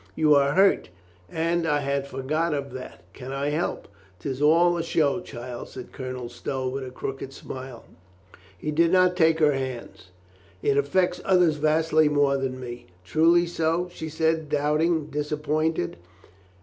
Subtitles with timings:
[0.15, 0.89] "You are hurt.
[1.29, 3.03] And I had forgot of that.
[3.13, 3.87] Can I help
[4.19, 7.85] ?""'Tis all a show, child," said Colonel Stow with a crooked smile.
[8.57, 10.07] He did not take her hands.
[10.63, 15.97] "It affects others vastly more than me." "Truly so?" she said, doubting, disappointed.